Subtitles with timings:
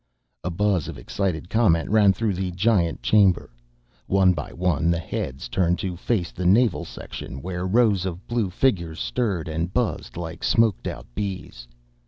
[0.43, 3.51] A buzz of excited comment ran through the giant chamber.
[4.07, 8.49] One by one the heads turned to face the Naval section where rows of blue
[8.49, 11.67] figures stirred and buzzed like smoked out bees.